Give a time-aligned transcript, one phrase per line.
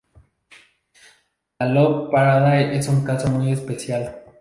[1.59, 4.17] La Love Parade es un caso muy especial.